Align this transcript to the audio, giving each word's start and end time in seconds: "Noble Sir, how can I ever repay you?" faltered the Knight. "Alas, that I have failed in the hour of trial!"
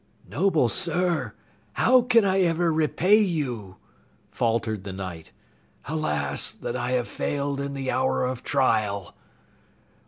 "Noble 0.27 0.67
Sir, 0.67 1.35
how 1.73 2.01
can 2.01 2.25
I 2.25 2.41
ever 2.41 2.73
repay 2.73 3.19
you?" 3.19 3.75
faltered 4.31 4.83
the 4.83 4.91
Knight. 4.91 5.31
"Alas, 5.85 6.53
that 6.53 6.75
I 6.75 6.93
have 6.93 7.07
failed 7.07 7.61
in 7.61 7.75
the 7.75 7.91
hour 7.91 8.25
of 8.25 8.41
trial!" 8.43 9.13